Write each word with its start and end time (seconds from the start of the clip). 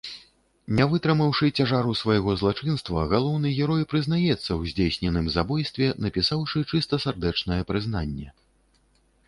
Не 0.77 0.85
вытрымаўшы 0.93 1.45
цяжару 1.57 1.91
свайго 1.99 2.33
злачынства, 2.43 3.03
галоўны 3.13 3.47
герой 3.59 3.83
прызнаецца 3.93 4.35
ў 4.37 4.61
здзейсненым 4.73 5.25
забойстве, 5.37 5.93
напісаўшы 6.09 6.65
чыстасардэчнае 6.73 7.61
прызнанне. 7.73 8.27